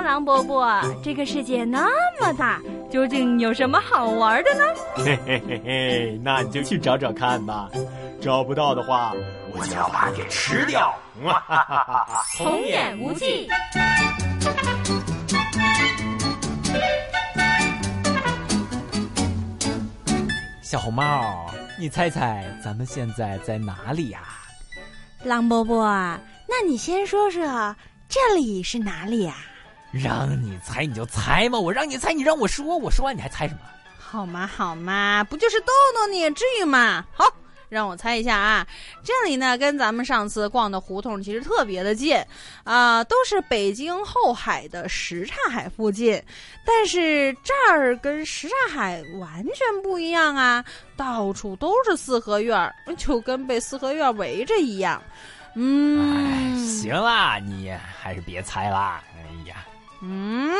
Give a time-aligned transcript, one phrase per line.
[0.00, 1.86] 说，狼伯伯，这个世界那
[2.18, 2.58] 么大，
[2.90, 4.64] 究竟有什么好玩的呢？
[4.96, 7.68] 嘿嘿嘿嘿，那你就去找找看吧。
[8.20, 9.12] 找不到的话，
[9.52, 10.94] 我就要把你给吃掉。
[11.22, 13.48] 哈哈哈哈童言无忌。
[20.62, 24.20] 小红帽，你猜猜咱们现在在哪里呀？
[25.24, 25.84] 狼伯伯，
[26.48, 27.76] 那你先说说
[28.08, 29.34] 这里是哪里呀？
[29.90, 33.60] 让你猜你就猜嘛，我让你猜，你让我说，我说完你还猜什么？
[33.98, 37.04] 好嘛好嘛，不就是逗逗你，至于吗？
[37.12, 37.24] 好。
[37.68, 38.66] 让我猜一下啊，
[39.04, 42.20] 这里呢跟咱们上次逛的胡同其实特别的近，
[42.64, 46.20] 啊，都是北京后海的什刹海附近，
[46.66, 50.64] 但是这儿跟什刹海完全不一样啊，
[50.96, 55.00] 到处都是四合院，就跟被四合院围着一样。
[55.54, 59.00] 嗯，行啦，你还是别猜啦。
[60.02, 60.50] 嗯，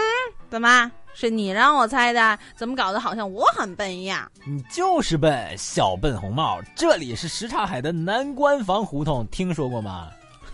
[0.49, 0.91] 怎么？
[1.13, 4.31] 是你让我猜的，怎么搞得好像我很笨一样？
[4.47, 6.61] 你就是笨，小笨红帽。
[6.77, 10.09] 这里是什刹海的南关房胡同，听说过吗？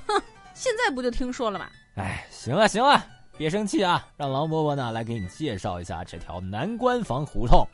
[0.06, 0.22] 哼，
[0.54, 1.66] 现在不就听说了吗？
[1.96, 3.04] 哎，行了行了，
[3.36, 7.66] 别生气啊，让狼伯伯呢来给你介绍一下这条南关房胡同。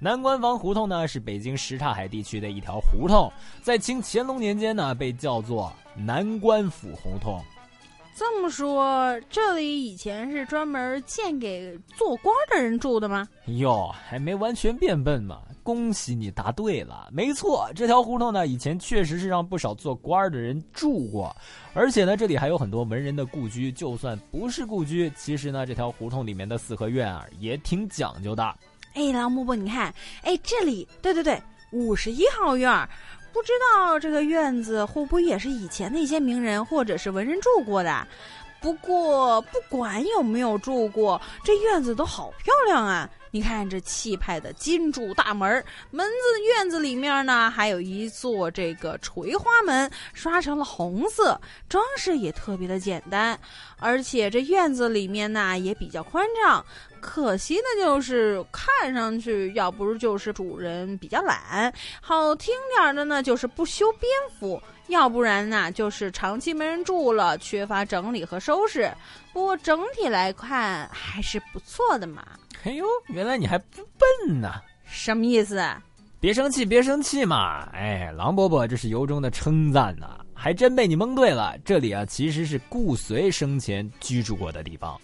[0.00, 3.30] 南关房胡同呢是北京什刹海地区的一条胡同，
[3.62, 7.42] 在清乾隆年间呢被叫做南关府胡同。
[8.24, 13.28] 这么说，这里以前是专门建给做官的人住的吗？
[13.46, 15.40] 哟，还没完全变笨嘛！
[15.64, 21.34] 恭喜你答对了，没错，这条胡同呢，以前确实是让不少做官的人住过，
[21.74, 23.72] 而且呢，这里还有很多文人的故居。
[23.72, 28.44] 就算不是故居，其实呢，这条胡同里面的四合院啊，也挺讲究的。
[28.94, 29.92] 哎，老木木，你看，
[30.22, 31.42] 哎，这里，对对对，
[31.72, 32.88] 五十一号院。
[33.32, 38.06] 不知道这个院子会不会也是以前的一些名人或者是文人住过的？
[38.60, 43.08] 不过不管有没有住过，这院子都好漂亮啊！
[43.34, 53.38] 你看这气派的金柱大门，门子院子里面呢还有一座这个垂花门，刷成了红色，装饰也特别的简单。
[53.78, 56.62] 而且这院子里面呢也比较宽敞。
[57.00, 68.92] 可惜的就是看上去，要不是就是主人比较懒，好听点的呢就是不修边幅，要不然呢就是长期没人住了，缺乏整理和收拾。
[69.32, 72.22] 不过整体来看还是不错的嘛。
[72.64, 73.82] 哎呦，原来你还不
[74.26, 74.52] 笨呢？
[74.84, 75.60] 什么意思？
[76.20, 77.68] 别生气，别生气嘛！
[77.72, 81.58] 哎，狼伯伯这是由衷的称赞呐，还真被你蒙对了。
[81.64, 85.00] 这里啊其实是顾随生前居住过的地方。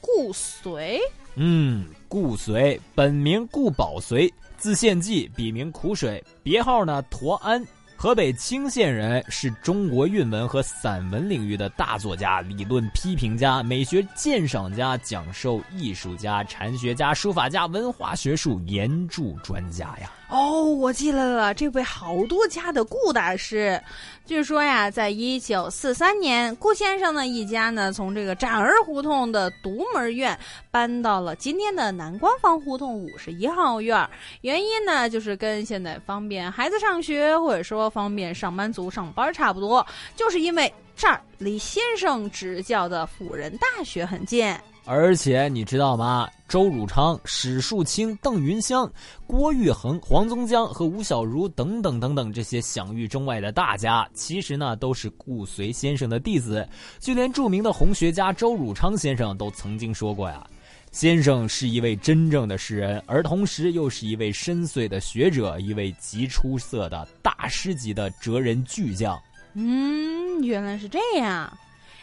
[0.00, 1.00] 顾随。
[1.36, 7.64] 嗯，顾随本名顾宝随，字献济，笔名苦水，别号呢驼安，
[8.00, 20.12] 河北清县人，是中国韵文和散文领域的大作家、理论批评家、美学鉴赏家、讲授艺术家、禅学家、书法家、文化学术研著专家呀。
[20.30, 23.80] 哦，我记来了，这位好多家的顾大师。
[24.26, 30.38] 据说呀，在一九四三年，顾先生呢一家呢从这个展儿胡同的独门院
[30.70, 34.06] 搬到了今天的南官房胡同五十一号院。
[34.42, 44.54] 原因呢，就是跟现在方便孩子上学，或者说方便上班族上班差不多，就是因为这儿离先生执教的辅仁大学很近。
[44.90, 46.26] 而且你知道吗？
[46.48, 48.90] 周汝昌、史树清、邓云香、
[49.26, 56.66] 郭玉衡、黄宗江和吴小如等等等等这些享誉中外的大家，其实呢都是顾随先生的弟子。
[56.98, 60.42] 就连著名的红学家周汝昌先生都曾经说过呀
[60.90, 69.20] ：“先生是一位真正的诗人，而同时又是一位深邃的学者，一位极出色的大师级的哲人巨匠。”
[69.52, 71.52] 嗯，原来是这样。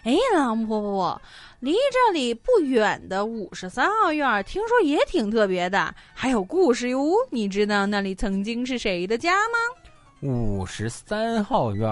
[0.03, 1.19] 哎，狼婆婆，
[1.65, 7.03] 离这里不远的五十三号院，听说也挺特别的，还有故事哟。
[7.31, 9.57] 你知道那里曾经是谁的家吗？
[10.21, 11.89] 五十三号院，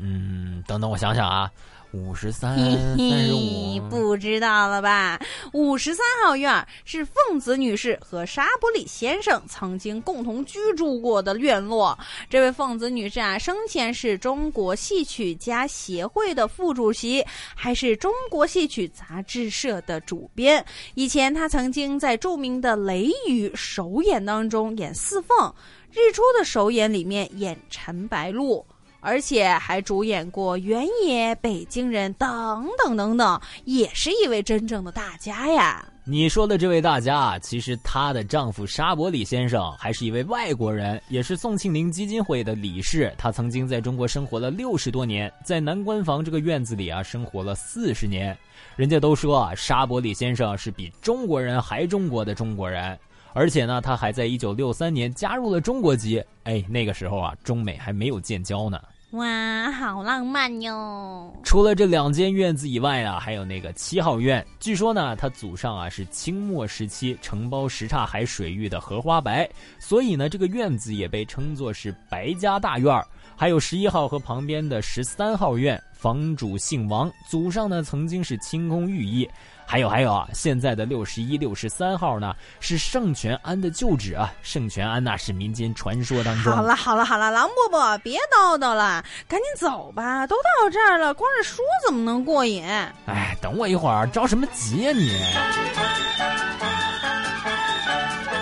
[0.00, 1.48] 嗯，等等，我想想啊。
[1.96, 2.54] 五十三，
[2.98, 5.18] 三十五，不知道了吧？
[5.52, 11.98] 五十三号院是凤子女士和沙伯里先生曾经共同居住过的院落。
[12.28, 17.24] 这位凤子女士啊，生前是中国戏曲家协会的副主席，
[17.54, 20.62] 还是中国戏曲杂志社的主编。
[20.94, 25.48] 以前她曾经在著名的《雷雨》首演当中演四凤，
[25.90, 28.64] 《日出》的首演里面演陈白露。
[29.06, 35.86] 而且还主演过《原野》《北京人》等等等等，也是一位真正的大家呀。
[36.02, 43.14] 你说的这位大家，其实她的丈夫沙伯里先生还是一位外国人，也是宋庆龄基金会的理事。
[43.16, 48.36] 他曾经在中国生活了六十多年，在南关房这个院子里啊生活了四十年。
[48.74, 52.98] 人家都说啊，沙伯里先生是比中国人还中国的中国人，
[53.34, 56.20] 而且呢，他还在一九六三年加入了中国籍。
[56.42, 58.80] 哎，那个时候啊，中美还没有建交呢。
[59.12, 61.32] 哇，好浪漫哟！
[61.44, 64.44] 除了这两间院子以外啊，还有那个七号院。
[64.58, 69.48] 据说呢，他祖上啊是清末时期承包什刹海水域的荷花白，
[69.78, 73.00] 所以呢，这个院子也被称作是白家大院
[73.38, 79.28] 还有十一号和旁边的十三号院，房主姓王，祖上呢曾经是清宫御医。
[79.66, 84.32] 还有还有啊，现在的六十一、六十三号呢，是圣泉庵的旧址啊。
[84.40, 86.50] 圣泉庵那是民间传说当中。
[86.54, 92.64] 好了好了好了，狼伯伯别叨叨了，赶紧走吧，都到这儿了，光是说怎么能过瘾？
[92.64, 95.10] 哎，等我一会儿，着什么急呀你？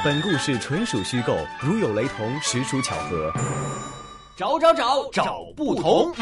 [0.04, 3.32] 本故事纯属虚构，如有雷同，实属巧合。
[4.36, 6.12] 找找找找不同。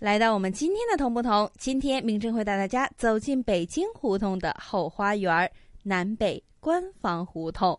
[0.00, 5.48] 来到我们今天的同不同，今天明正会带大家走进北京胡同的后花园
[5.84, 7.78] 南北官房胡同。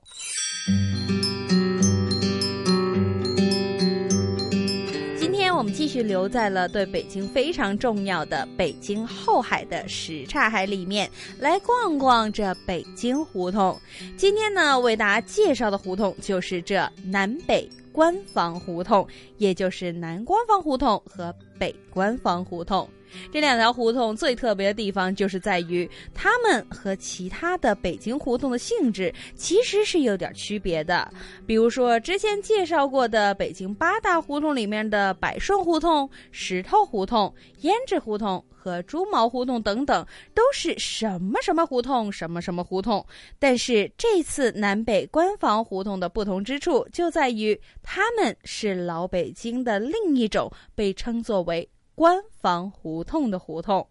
[5.63, 13.79] 我们继续留在了对北京非常重要的北京后海的什刹海里面，来逛逛这北京胡同。
[14.17, 17.65] 今天呢，为大家介绍的胡同就是这南北。
[17.93, 19.07] 官房胡同，
[19.37, 22.89] 也就是南官房胡同和北官房胡同，
[23.31, 31.11] 这两条胡同最特别的地方，就是在于它们和其他的北京胡同的性质其实是有点区别的。
[31.45, 38.43] 比如说之前介绍过的北京八大胡同里面的百顺胡同、石头胡同、胭脂胡同。
[38.63, 43.05] 和猪毛胡同等等都是什么什么胡同，什么什么胡同。
[43.37, 53.87] 但是这次南北官房胡同的不同之处就在于，它们是老北京的另一种被称作为官房胡同的胡同。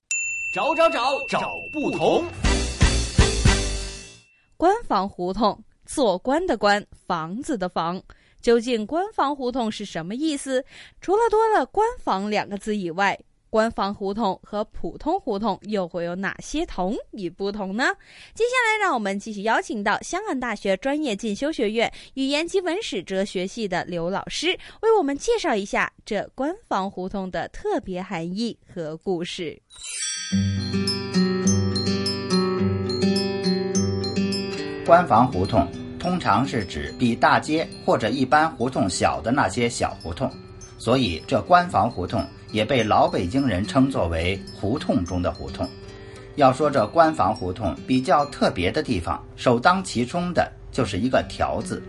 [0.53, 2.25] 找找找找不同。
[4.57, 8.03] 官房胡同，做官的官，房子的房。
[8.41, 10.65] 究竟官房胡同是什么意思？
[11.01, 13.17] 除了多了“官房”两个字以外。
[13.53, 17.85] 官房胡同和普通胡同又会有哪些同与不同呢？
[18.33, 29.61] 接下来，让我们继续邀请到香港大学专业进修学院语言及文史哲学系的刘老师，为我们介绍一下这官房胡同的特别含义和故事。
[34.87, 40.33] 官房胡同通常是指比大街或者一般胡同小的那些小胡同，
[40.79, 42.27] 所以这官房胡同。
[42.53, 45.69] 也被老北京人称作为胡同中的胡同。
[46.37, 51.83] 要说这官房胡同比较特别的地方，首当其冲的就是一个“条”字。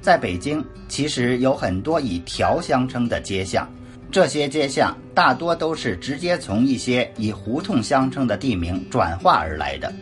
[0.00, 3.68] 在北京，其实有很多以“条”相称的街巷，
[4.12, 9.92] 这些街巷大多都是直接从一些以胡同相称的地名转化而来的。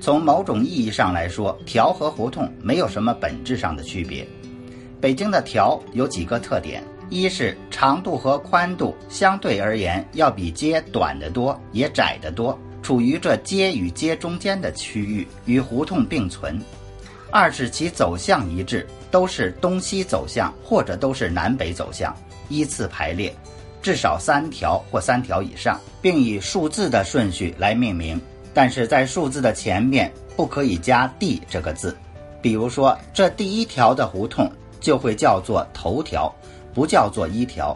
[0.00, 4.26] 从某种意义上来说，条和胡同没有什么本质上的区别。
[5.00, 6.82] 北京的条有几个特点。
[7.10, 16.54] 一是长度和宽度相对而言要比街短得多，也窄得多，处于这街与街中间的区域，与胡同并存；
[17.30, 22.14] 二是其走向一致，都是东西走向或者都是南北走向，
[22.48, 23.32] 依次排列，
[23.82, 28.20] 至少三条或三条以上，并以数字的顺序来命名。
[28.52, 31.96] 但是在数字的前面不可以加“地”这个字，
[32.40, 34.50] 比如说这第一条的胡同
[34.80, 36.32] 就会叫做头条。
[36.74, 37.74] 不叫做一条，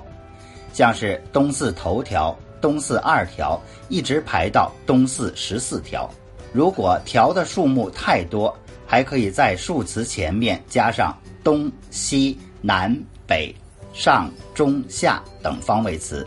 [0.72, 6.10] 像是东四头条、东四二条，一直排到东四十四条。
[6.52, 8.54] 如果条的数目太多，
[8.86, 12.94] 还可以在数词前面加上东西南
[13.26, 13.54] 北
[13.92, 16.26] 上中下等方位词，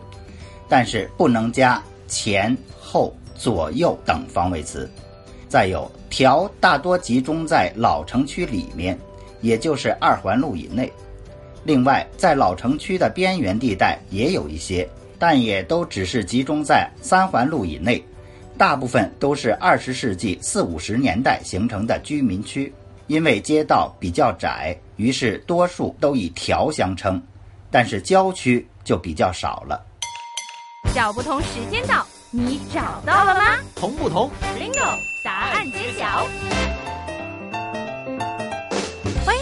[0.69, 4.89] 但是不能加前后左右等方位词。
[5.49, 8.97] 再有，条大多集中在老城区里面，
[9.41, 10.91] 也就是二环路以内。
[11.63, 14.87] 另外，在老城区的边缘地带也有一些，
[15.19, 18.03] 但也都只是集中在三环路以内，
[18.57, 22.73] 大部分都是二十世纪四五十年代形成的居民区。
[23.07, 27.21] 因为街道比较窄，于是多数都以条相称，
[27.69, 29.85] 但是郊区就比较少了。
[30.95, 33.57] 找不同时间到，你找到了吗？
[33.75, 36.25] 同不同？Bingo，答案揭晓。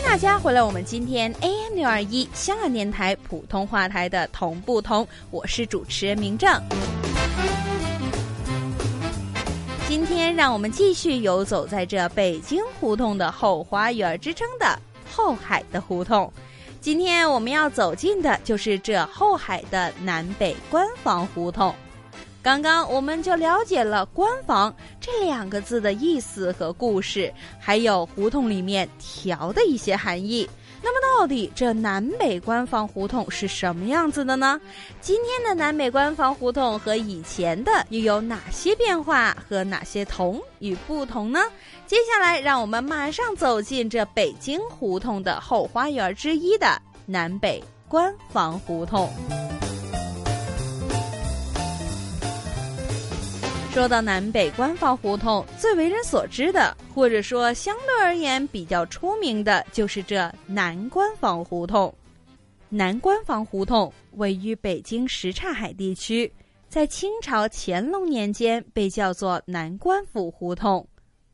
[0.09, 6.59] 大家回来，我们今天 AM 六二一香港电台普通话台的同不同，我是主持人明正。
[9.87, 14.79] 今天让我们继续游走在这北京胡同的后花园之称的
[15.11, 16.33] 后海的胡同。
[16.81, 21.73] 今天我们要走进的就是这后海的南北官房胡同。
[22.41, 30.50] 刚刚我们就了解了“关房”这两个字的意思和故事，还有胡同里面条的一些含义。
[30.81, 34.60] 那么，到底这南北关房胡同是什么样子的呢？
[35.01, 41.41] 今天的南北关房胡同和以前的又有哪些变化和哪些同与不同呢？
[41.86, 49.12] 接下来，让我们马上走进这北京胡同的后花园之一的南北关房胡同。
[53.71, 61.93] 说到南北官房胡同，最为人所知的，或者说相对而言比较出名的，就是这南官房胡同。
[62.67, 66.31] 南官房胡同位于北京什刹海地区，
[66.67, 70.85] 在清朝乾隆年间被叫做南官府胡同。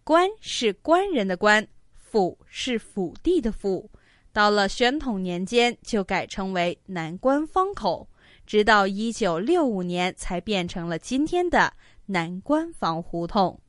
[0.04, 1.66] 官是官人的官，
[1.96, 3.90] 府是府地的府。
[4.34, 8.08] 到了宣统年间，就改称为南官方口，
[8.46, 11.72] 直到一九六五年才变成了今天的。
[12.06, 13.60] 南官房胡同，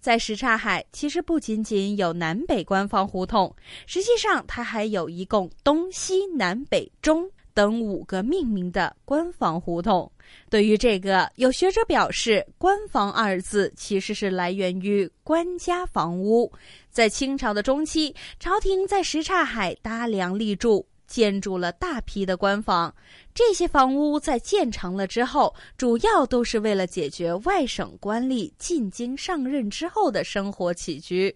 [0.00, 3.54] 在什刹海其实不仅仅有南北官房胡同，
[3.86, 10.10] 实际上它还有一共东西南北中等五个命名的官房胡同。
[10.50, 16.52] 对于这个，有学者表示，“官房”二字其实是来源于官家房屋。
[16.90, 20.86] 在清朝的中期，朝廷在什刹海搭梁立柱。
[21.08, 22.94] 建筑了大批的官房，
[23.34, 31.34] 这些房屋在建成了之后，主要都是为了解决外省官吏进京上任之后的生活起居。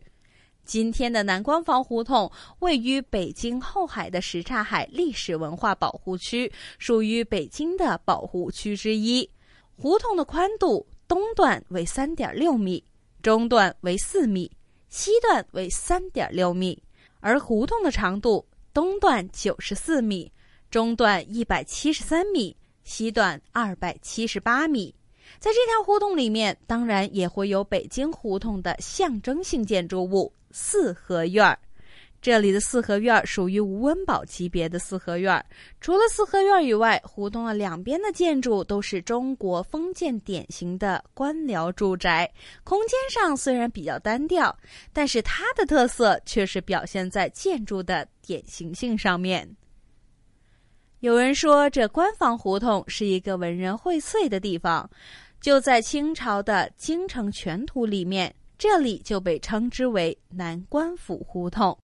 [0.65, 9.29] 今天的南关房胡同位于北京后海的什刹海历史文化保护区，属于北京的保护区之一。
[9.75, 12.85] 胡同的宽度东段为三点六米，
[13.23, 14.49] 中段为四米，
[14.89, 16.81] 西段为三点六米，
[17.19, 18.47] 而胡同的长度。
[18.75, 20.33] 东段九十四米，
[20.71, 24.95] 中段一百七十三米，西段二百七十八米。
[25.39, 31.59] 在这条胡同里面，当然也会有北京胡同的象征性建筑物四合院儿。
[32.23, 35.45] 这里的四合院属于吴文宝级别的四合院。
[35.81, 42.33] 除了四合院以外，胡同的两边的建筑都是中国封建典型的官僚住宅。
[42.65, 44.57] 空间上虽然比较单调，
[44.93, 48.09] 但是它的特色却是表现在建筑的。
[48.25, 49.57] 典型性上面，
[51.01, 54.89] 有人说这官房胡同是一个文人荟萃的地方，
[55.41, 61.77] 就在清朝的《京城全图》里面，这里就被称之为南官府胡同。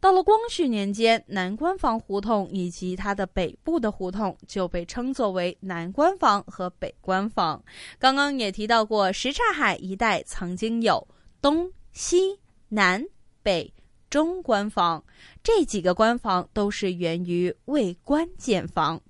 [0.00, 7.62] 到了光绪年间，南官房胡同以及它的北部的胡同就被称作为南官房和北官房。
[7.98, 11.06] 刚刚也提到过，什刹海一带曾经有
[11.42, 12.38] 东西
[12.68, 13.04] 南
[13.42, 13.72] 北。
[14.08, 15.04] 中官房
[15.40, 19.00] 这几个官房都是源于为官建房，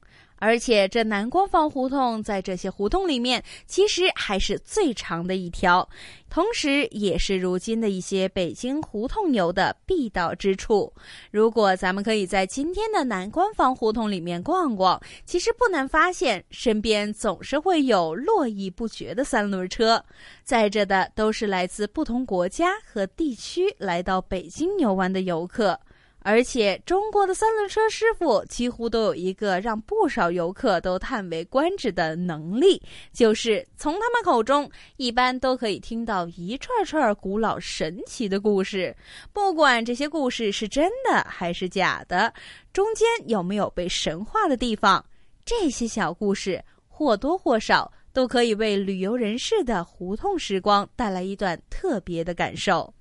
[0.41, 5.89] 而且这南官房胡同在这些胡同里面其实还是最长的一条。
[6.29, 10.93] 同时，也是如今的一些北京胡同游的必到之处。
[11.33, 20.05] 如果咱们可以在今天的南官房胡同里面逛逛，其实不难发现，身边总是会有络绎不绝的三轮车，
[20.45, 25.79] 载着的都是来自不同国家和地区来到北京游玩的游客。
[26.23, 38.95] 而且，中国的三轮车师傅几乎都有一个让不少游客都叹为观止的能力，就是从他们口中一般都可以听到一串串古老神奇的故事。
[39.33, 42.33] 不管这些故事是真的还是假的，
[42.71, 45.03] 中间有没有被神化的地方，
[45.45, 52.93] 这些小故事或多或少都可以为旅游人士的胡同时光带来一段特别的感受。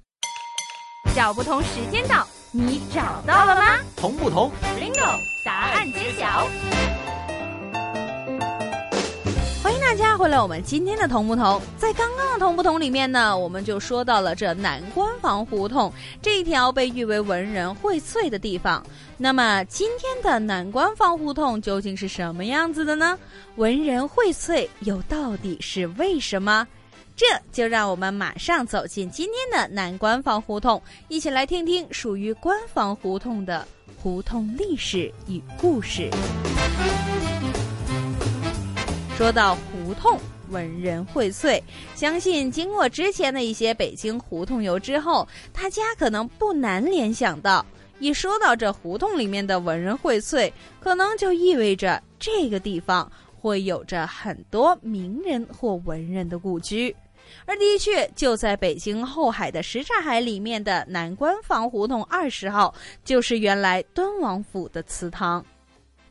[1.14, 2.26] 找不同时间到。
[2.52, 3.78] 你找到了吗？
[3.96, 6.48] 同不同？Ringo，答案揭晓。
[9.62, 18.84] 欢迎大家回来，我们今天的同不同，在刚刚的同不同里面呢，我们就说到了这南关房胡同这一条被誉为文人荟萃的地方。
[19.16, 23.16] 那么今天的南关房胡同究竟是什么样子的呢？
[23.58, 26.68] 文人荟萃又到底是为什么？
[27.20, 33.68] 这就让我们马上走进今天的南官房胡同，一起来听听属于官房胡同的
[34.02, 36.10] 胡同历史与故事。
[39.18, 41.62] 说到胡同，文人荟萃，
[41.94, 47.66] 相信经过之前的一些北京胡同游之后，大家可能不难联想到
[48.00, 50.50] 一说到这胡同里面的文人荟萃，
[50.80, 53.12] 可能就意味着这个地方
[53.42, 56.96] 会有着很多名人或文人的故居。
[57.46, 65.46] 而的确，就在北京后海的什刹海里面的南关房胡同二十号，就是原来敦王府的祠堂。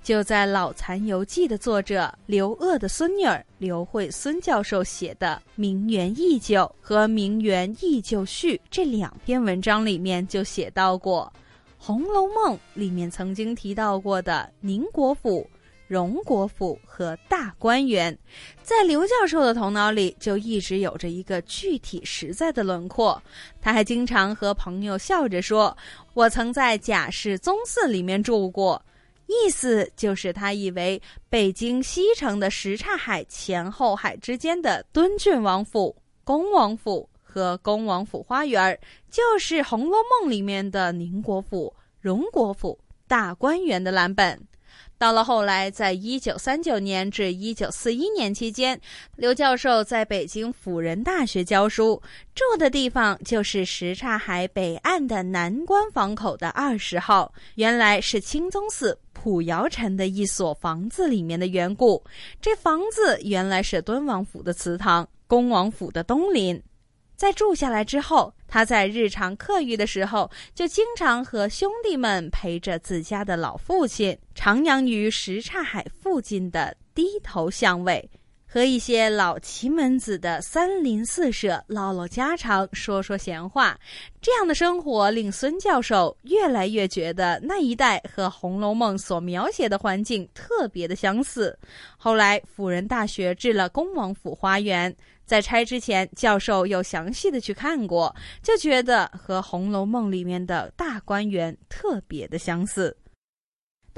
[0.00, 11.30] 就在《老残游记》的作者刘鄂的孙女儿刘慧孙教授写的《名园忆旧》和《名园忆旧序》这两篇文章里面，就写到过
[11.76, 15.46] 《红楼梦》里面曾经提到过的宁国府。
[15.88, 18.16] 荣国府和大观园，
[18.62, 23.20] 在刘教授的头脑里就一直有着一个具体实在的轮廓。
[23.58, 25.74] 他还经常和朋友笑着说
[26.12, 28.80] ：“我曾在贾氏宗祠里面住过。”
[29.26, 38.78] 意思就是他以为北京西城的什刹海前后海之间的敦郡王府、恭王府和恭王府花园，
[39.10, 44.38] 就是《红楼梦》里面的宁国府、荣国府、大观园的蓝本。
[44.98, 48.78] 到了后来，在一九三九年至一九四一年期间，
[49.14, 52.02] 刘教授在北京辅仁大学教书，
[52.34, 62.02] 住的地方就是什刹海北岸的南关房口的二十号，原来是清宗寺普尧臣的一所房子里面的缘故。
[62.40, 66.60] 这房子原来是敦王府的祠堂，恭王府的东邻。
[67.18, 78.08] 在住下来之后，他在日常课余的时候，就经常和兄弟们陪着自家的老父亲，徜徉于什刹海附近的低头巷尾，
[78.50, 83.78] 和一些老奇门子的三邻四舍唠唠家常，说说闲话。
[84.22, 91.56] 这样的生活令孙教授越来越觉得那一带和《红楼梦》所描写的环境特别的相似。
[91.98, 94.94] 后来，辅仁大学置了恭王府花园。
[95.26, 102.96] 在拆之前，教授又详细的去看过，就觉得和《红楼梦》里面的大观园特别的相似。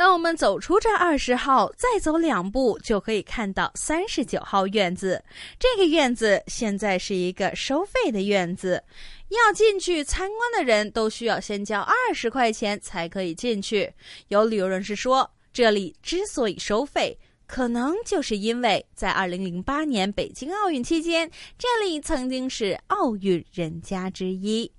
[0.00, 5.23] 当我们走出这二十号，再走两步就可以看到三十九号院子。
[5.59, 8.83] 这个院子现在是一个收费的院子，
[9.28, 13.92] 要进去参观的人都需要先交二十块钱才可以进去。
[14.28, 17.19] 有旅游人士说，这里之所以收费。
[17.47, 24.72] 可能就是因为在二零零八年北京奥运期间，这里曾经是奥运人家之一。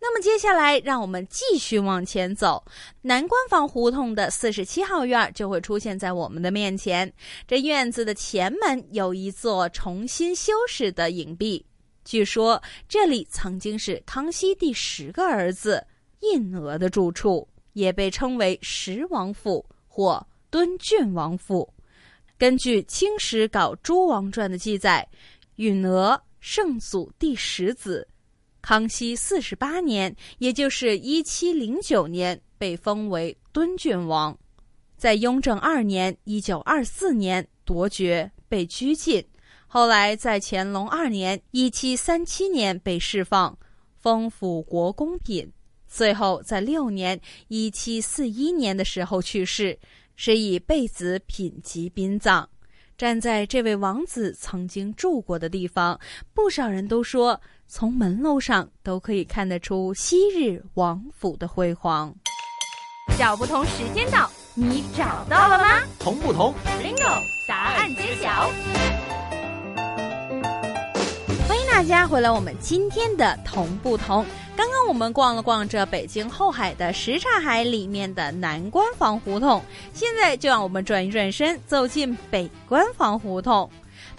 [0.00, 2.64] 那么接下来，让我们继续往前走，
[3.02, 7.12] 南关房胡同的四十七号院就会出现在我们的面前。
[7.46, 11.64] 这院子的前门有一座重新修饰的影壁，
[12.04, 15.84] 据说这里曾经是康熙第十个儿子
[16.20, 20.24] 胤禌的住处，也被称为十王府或。
[20.50, 21.70] 敦郡王府，
[22.38, 25.06] 根据《清史稿诸王传》的记载，
[25.56, 28.08] 允娥圣祖第十子，
[28.60, 34.36] 康熙四十八年，也就是一七零九年，被封为敦郡王。
[34.96, 39.24] 在雍正二年（一九二四年）夺爵，被拘禁。
[39.66, 43.56] 后来在乾隆二年（一七三七年）被释放，
[43.96, 45.52] 封辅国公品。
[45.86, 49.78] 最后在六年（一七四一年）的时候去世。
[50.20, 52.44] 是以贝子品级殡葬，
[52.96, 55.96] 站在这位王子曾经住过的地方，
[56.34, 62.14] 不少人都说，从门楼上都可以看得出昔日王府的辉煌。
[63.18, 65.82] 找不同时间到，你找到了吗？
[65.98, 68.50] 同不同？Bingo，答案揭晓。
[71.46, 74.24] 欢迎大家回来，我们今天的同不同。
[74.56, 83.70] 刚刚我们逛了逛这北京后海的什刹海里面的南关房胡同，现在就让我们转一转身，走进北关房胡同。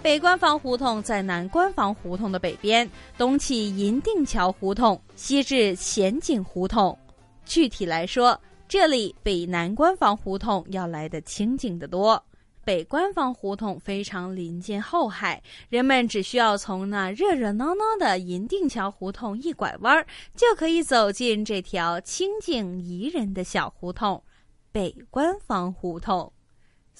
[0.01, 6.97] 北官房胡同在南官房胡同的北边，东起银锭桥胡同，西至前景胡同。
[7.43, 12.23] 具体来说，这里比南官房胡同要来的清静得多。
[12.63, 24.23] 北官房胡同非常临近后海，人们只需要从那热热闹闹的银锭桥胡同一拐弯，就可以走进这条清静宜人的小胡同——
[24.71, 26.31] 北官房胡同。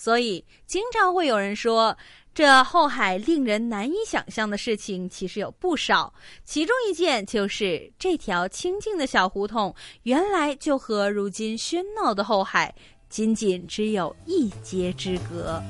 [0.01, 1.97] 所以，经常会有人说，
[2.33, 6.13] 这后海令人难以想象的事情其实有不少。
[6.45, 12.73] 其中一件就是这条清静的小胡同，原来就和如今喧闹的后海。
[13.09, 15.61] 仅仅只有一街之隔，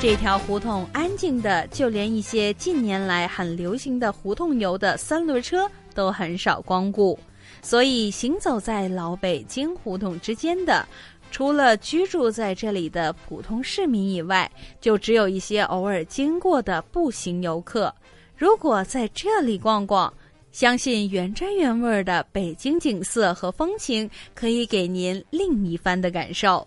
[0.00, 7.18] 这条胡同安静的，就连一些近年来很流行的胡同游的三轮车都很少光顾。
[7.60, 10.86] 所以，行走在老北京胡同之间的，
[11.30, 17.94] 除了居住在这里的普通市民以外，就只有一些偶尔经过的步行游客。
[18.36, 20.12] 如果在这里逛逛，
[20.50, 26.66] 相信原汁原味的北京景色和风情，可以给您另一番的感受。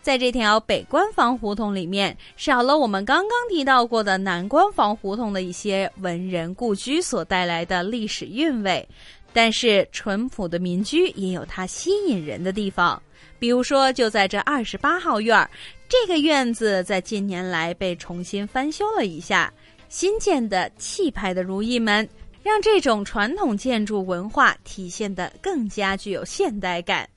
[0.00, 8.88] 在这条北关房胡同里面，少了我们刚刚提到过的南关房胡同的一些文人故居所带来的历史韵味，
[9.32, 13.02] 但是淳朴的民居也有它吸引人的地方。
[13.38, 15.50] 比如说，就在这二十八号院儿，
[15.88, 19.52] 这个院子在近年来被重新翻修了一下，
[19.88, 22.08] 新建的气派的如意门，
[22.42, 27.08] 让这种传统建筑文化体现得更加具有现代感。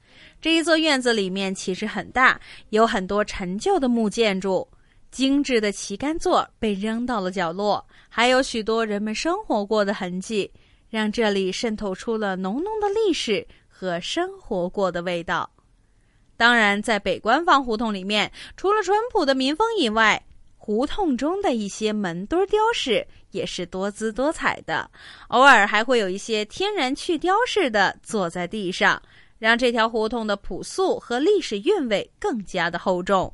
[0.41, 4.67] 这一座院子里面其实很大，有很多陈旧的木建筑，
[5.11, 10.51] 精致的旗杆座被扔到了角落，还有许多人们生活过的痕迹，
[10.89, 15.49] 让这里渗透出了浓浓的历史和生活过的味道。
[16.39, 20.23] 当然，在北官方胡同里面，除了淳朴的民风以外，
[20.57, 24.89] 胡同中的一些门墩雕饰也是多姿多彩的，
[25.27, 29.01] 偶尔还会有一些天然去雕饰的坐在地上。
[29.37, 33.33] 让这条胡同的朴素和历史韵味更加的厚重。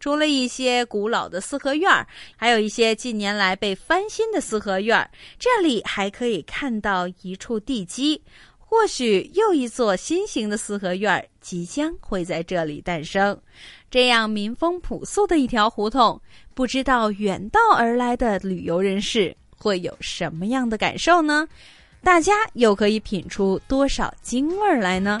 [0.00, 8.22] 除了一些古老的四合院儿，还有一些近年来被翻新的四合院儿，这里还可以看到一处地基，
[8.76, 13.40] 或许又一座新型的四合院儿即将会在这里诞生。
[13.88, 16.20] 这样民风朴素的一条胡同，
[16.54, 21.48] 不知道远道而来的旅游人士会有什么样的感受呢？
[22.02, 25.20] 大家又可以品出多少京味儿来呢？